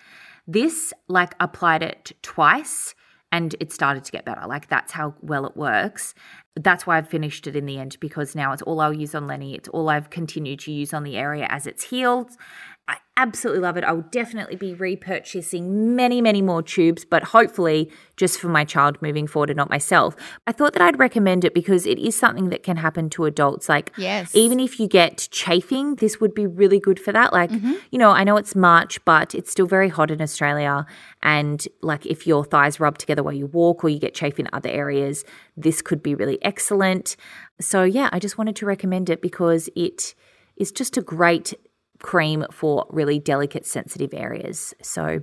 This, 0.47 0.93
like, 1.09 1.35
applied 1.41 1.83
it 1.83 2.13
twice 2.23 2.95
and 3.31 3.55
it 3.61 3.73
started 3.73 4.05
to 4.05 4.13
get 4.13 4.25
better. 4.25 4.47
Like 4.47 4.69
that's 4.69 4.93
how 4.93 5.15
well 5.21 5.47
it 5.47 5.57
works. 5.57 6.15
That's 6.57 6.87
why 6.87 6.99
I've 6.99 7.09
finished 7.09 7.47
it 7.47 7.57
in 7.57 7.67
the 7.67 7.79
end 7.79 7.97
because 8.01 8.35
now 8.35 8.53
it's 8.53 8.63
all 8.63 8.81
I'll 8.81 8.93
use 8.93 9.15
on 9.15 9.27
Lenny. 9.27 9.55
It's 9.55 9.69
all 9.69 9.89
I've 9.89 10.11
continued 10.11 10.61
to 10.61 10.73
use 10.73 10.93
on 10.93 11.05
the 11.05 11.17
area 11.17 11.47
as 11.51 11.67
it's 11.67 11.85
healed. 11.85 12.31
Absolutely 13.21 13.61
love 13.61 13.77
it. 13.77 13.83
I 13.83 13.91
will 13.91 14.03
definitely 14.13 14.55
be 14.55 14.77
repurchasing 14.77 15.65
many, 15.65 16.23
many 16.23 16.41
more 16.41 16.63
tubes, 16.63 17.05
but 17.05 17.25
hopefully 17.25 17.91
just 18.17 18.39
for 18.39 18.47
my 18.47 18.65
child 18.65 18.97
moving 19.03 19.27
forward 19.27 19.51
and 19.51 19.57
not 19.57 19.69
myself. 19.69 20.15
I 20.47 20.53
thought 20.53 20.73
that 20.75 20.83
I'd 20.83 21.01
recommend 21.01 21.45
it 21.45 21.53
because 21.53 21.85
it 21.85 21.99
is 21.99 22.17
something 22.17 22.51
that 22.51 22.63
can 22.63 22.77
happen 22.77 23.11
to 23.11 23.25
adults. 23.25 23.69
Like, 23.69 23.91
Yes. 23.99 24.33
even 24.37 24.61
if 24.61 24.79
you 24.79 24.87
get 24.87 25.27
chafing, 25.33 25.97
this 25.97 26.21
would 26.21 26.33
be 26.33 26.47
really 26.47 26.79
good 26.79 27.01
for 27.01 27.11
that. 27.11 27.33
Like, 27.33 27.51
mm-hmm. 27.51 27.73
you 27.91 27.99
know, 27.99 28.11
I 28.11 28.23
know 28.23 28.37
it's 28.37 28.55
March, 28.55 29.05
but 29.05 29.35
it's 29.35 29.51
still 29.51 29.67
very 29.67 29.89
hot 29.89 30.13
in 30.13 30.23
Australia. 30.23 30.87
And 31.21 31.67
like, 31.83 32.07
if 32.07 32.25
your 32.25 32.45
thighs 32.45 32.79
rub 32.79 32.99
together 32.99 33.25
while 33.25 33.35
you 33.35 33.47
walk 33.47 33.83
or 33.83 33.89
you 33.89 33.99
get 33.99 34.15
chafe 34.15 34.39
in 34.39 34.49
other 34.53 34.71
areas, 34.71 35.25
this 35.57 35.83
could 35.83 36.05
be 36.05 36.15
really 36.15 36.39
excellent. 36.45 37.17
So, 37.61 37.83
yeah, 37.83 38.11
I 38.13 38.21
just 38.21 38.39
wanted 38.39 38.55
to 38.57 38.67
recommend 38.67 39.11
it 39.11 39.21
because 39.21 39.69
it 39.75 40.15
is 40.57 40.71
just 40.71 40.97
a 40.97 41.03
great 41.03 41.55
cream 42.01 42.45
for 42.51 42.87
really 42.91 43.19
delicate, 43.19 43.67
sensitive 43.67 44.15
areas. 44.15 44.75
So, 44.83 45.23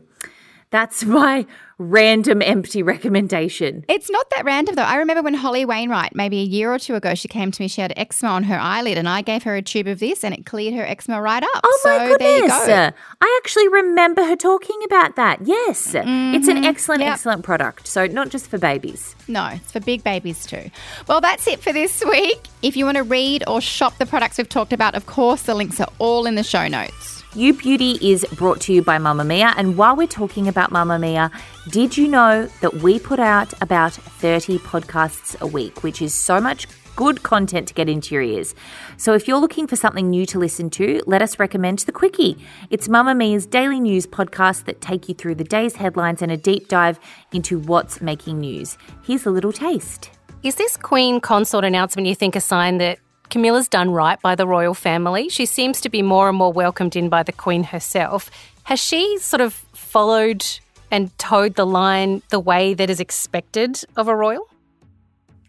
that's 0.75 1.05
my 1.05 1.45
random 1.77 2.41
empty 2.41 2.83
recommendation. 2.83 3.83
It's 3.87 4.09
not 4.09 4.29
that 4.35 4.45
random 4.45 4.75
though. 4.75 4.83
I 4.83 4.97
remember 4.97 5.23
when 5.23 5.33
Holly 5.33 5.65
Wainwright, 5.65 6.15
maybe 6.15 6.39
a 6.39 6.43
year 6.43 6.73
or 6.73 6.79
two 6.79 6.95
ago, 6.95 7.15
she 7.15 7.27
came 7.27 7.51
to 7.51 7.61
me. 7.61 7.67
She 7.67 7.81
had 7.81 7.93
eczema 7.95 8.31
on 8.31 8.43
her 8.43 8.57
eyelid, 8.57 8.97
and 8.97 9.07
I 9.07 9.21
gave 9.21 9.43
her 9.43 9.55
a 9.55 9.61
tube 9.61 9.87
of 9.87 9.99
this, 9.99 10.23
and 10.23 10.33
it 10.33 10.45
cleared 10.45 10.73
her 10.73 10.85
eczema 10.85 11.21
right 11.21 11.43
up. 11.43 11.49
Oh 11.63 11.81
my 11.83 11.89
so 11.89 12.17
there 12.17 12.35
you 12.35 12.41
goodness. 12.41 12.67
go. 12.67 12.91
I 13.21 13.39
actually 13.41 13.67
remember 13.69 14.23
her 14.23 14.35
talking 14.35 14.79
about 14.85 15.15
that. 15.15 15.39
Yes. 15.43 15.87
It's 15.87 15.95
an 15.95 16.05
mm-hmm. 16.05 16.63
excellent, 16.63 17.01
Yep. 17.01 17.13
excellent 17.13 17.43
product. 17.43 17.87
So, 17.87 18.05
not 18.07 18.29
just 18.29 18.47
for 18.47 18.57
babies. 18.57 19.15
No, 19.27 19.47
it's 19.47 19.71
for 19.71 19.79
big 19.79 20.03
babies 20.03 20.45
too. 20.45 20.69
Well, 21.07 21.21
that's 21.21 21.47
it 21.47 21.59
for 21.61 21.73
this 21.73 22.03
week. 22.05 22.47
If 22.61 22.75
you 22.75 22.85
want 22.85 22.97
to 22.97 23.03
read 23.03 23.43
or 23.47 23.61
shop 23.61 23.97
the 23.97 24.05
products 24.05 24.37
we've 24.37 24.49
talked 24.49 24.73
about, 24.73 24.95
of 24.95 25.05
course, 25.05 25.43
the 25.43 25.55
links 25.55 25.79
are 25.79 25.89
all 25.99 26.25
in 26.25 26.35
the 26.35 26.43
show 26.43 26.67
notes. 26.67 27.14
You 27.35 27.53
Beauty 27.53 27.99
is 28.01 28.25
brought 28.31 28.61
to 28.61 28.71
you 28.71 28.81
by 28.81 28.97
Mamamia. 28.97 29.53
And 29.57 29.75
while 29.75 29.93
we're 29.93 30.07
talking 30.07 30.47
about 30.47 30.71
Mamamia, 30.71 31.29
did 31.69 31.97
you 31.97 32.07
know 32.07 32.45
that 32.61 32.75
we 32.75 32.97
put 32.97 33.19
out 33.19 33.53
about 33.61 33.91
30 33.91 34.57
podcasts 34.59 35.37
a 35.41 35.45
week, 35.45 35.83
which 35.83 36.01
is 36.01 36.13
so 36.13 36.39
much 36.39 36.65
good 36.95 37.23
content 37.23 37.67
to 37.67 37.73
get 37.73 37.89
into 37.89 38.15
your 38.15 38.23
ears. 38.23 38.55
So 38.95 39.15
if 39.15 39.27
you're 39.27 39.37
looking 39.37 39.67
for 39.67 39.75
something 39.75 40.09
new 40.09 40.25
to 40.27 40.39
listen 40.39 40.69
to, 40.69 41.01
let 41.05 41.21
us 41.21 41.37
recommend 41.37 41.79
The 41.79 41.91
Quickie. 41.91 42.37
It's 42.69 42.87
Mamamia's 42.87 43.45
daily 43.45 43.81
news 43.81 44.07
podcast 44.07 44.63
that 44.63 44.79
take 44.79 45.09
you 45.09 45.13
through 45.13 45.35
the 45.35 45.43
day's 45.43 45.75
headlines 45.75 46.21
and 46.21 46.31
a 46.31 46.37
deep 46.37 46.69
dive 46.69 47.01
into 47.33 47.59
what's 47.59 47.99
making 47.99 48.39
news. 48.39 48.77
Here's 49.03 49.25
a 49.25 49.29
little 49.29 49.51
taste. 49.51 50.09
Is 50.41 50.55
this 50.55 50.77
Queen 50.77 51.19
consort 51.19 51.65
announcement, 51.65 52.07
you 52.07 52.15
think, 52.15 52.37
a 52.37 52.39
sign 52.39 52.77
that 52.77 52.99
Camilla's 53.29 53.67
done 53.67 53.91
right 53.91 54.21
by 54.21 54.35
the 54.35 54.47
royal 54.47 54.73
family? 54.73 55.29
She 55.29 55.45
seems 55.45 55.81
to 55.81 55.89
be 55.89 56.01
more 56.01 56.29
and 56.29 56.37
more 56.37 56.53
welcomed 56.53 56.95
in 56.95 57.09
by 57.09 57.23
the 57.23 57.31
Queen 57.31 57.63
herself. 57.63 58.29
Has 58.63 58.79
she 58.79 59.17
sort 59.19 59.41
of 59.41 59.53
followed 59.73 60.45
and 60.91 61.15
toed 61.17 61.55
the 61.55 61.65
line 61.65 62.21
the 62.29 62.39
way 62.39 62.73
that 62.73 62.89
is 62.89 62.99
expected 62.99 63.81
of 63.95 64.07
a 64.07 64.15
royal? 64.15 64.47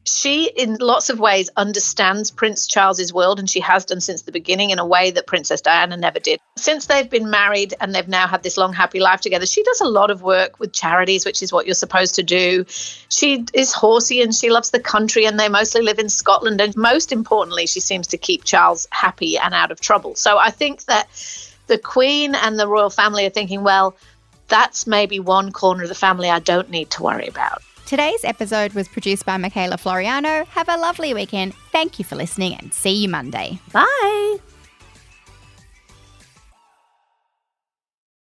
She 0.06 0.46
in 0.56 0.76
lots 0.80 1.10
of 1.10 1.18
ways 1.18 1.50
understands 1.56 2.30
prince 2.30 2.66
charles's 2.66 3.12
world 3.12 3.38
and 3.38 3.50
she 3.50 3.60
has 3.60 3.84
done 3.84 4.00
since 4.00 4.22
the 4.22 4.32
beginning 4.32 4.70
in 4.70 4.78
a 4.78 4.86
way 4.86 5.10
that 5.10 5.26
princess 5.26 5.60
diana 5.60 5.96
never 5.96 6.20
did. 6.20 6.38
Since 6.56 6.86
they've 6.86 7.10
been 7.10 7.28
married 7.28 7.74
and 7.80 7.94
they've 7.94 8.06
now 8.06 8.26
had 8.26 8.42
this 8.42 8.56
long 8.56 8.72
happy 8.72 9.00
life 9.00 9.20
together 9.20 9.46
she 9.46 9.62
does 9.64 9.80
a 9.80 9.88
lot 9.88 10.10
of 10.10 10.22
work 10.22 10.60
with 10.60 10.72
charities 10.72 11.24
which 11.24 11.42
is 11.42 11.52
what 11.52 11.66
you're 11.66 11.74
supposed 11.74 12.14
to 12.14 12.22
do. 12.22 12.64
She 13.08 13.44
is 13.52 13.72
horsey 13.72 14.22
and 14.22 14.34
she 14.34 14.50
loves 14.50 14.70
the 14.70 14.80
country 14.80 15.26
and 15.26 15.38
they 15.40 15.48
mostly 15.48 15.82
live 15.82 15.98
in 15.98 16.08
scotland 16.08 16.60
and 16.60 16.76
most 16.76 17.10
importantly 17.10 17.66
she 17.66 17.80
seems 17.80 18.06
to 18.08 18.18
keep 18.18 18.44
charles 18.44 18.86
happy 18.92 19.36
and 19.36 19.54
out 19.54 19.70
of 19.70 19.80
trouble. 19.80 20.14
So 20.14 20.38
i 20.38 20.50
think 20.50 20.84
that 20.84 21.08
the 21.66 21.78
queen 21.78 22.34
and 22.36 22.58
the 22.58 22.68
royal 22.68 22.90
family 22.90 23.26
are 23.26 23.30
thinking 23.30 23.64
well 23.64 23.96
that's 24.48 24.86
maybe 24.86 25.18
one 25.18 25.50
corner 25.50 25.82
of 25.82 25.88
the 25.88 25.94
family 25.94 26.30
i 26.30 26.38
don't 26.38 26.70
need 26.70 26.90
to 26.90 27.02
worry 27.02 27.26
about 27.26 27.60
Today's 27.86 28.24
episode 28.24 28.72
was 28.72 28.88
produced 28.88 29.24
by 29.24 29.36
Michaela 29.36 29.76
Floriano. 29.76 30.44
Have 30.48 30.68
a 30.68 30.76
lovely 30.76 31.14
weekend. 31.14 31.54
Thank 31.70 32.00
you 32.00 32.04
for 32.04 32.16
listening 32.16 32.54
and 32.54 32.74
see 32.74 32.90
you 32.90 33.08
Monday. 33.08 33.60
Bye. 33.72 34.38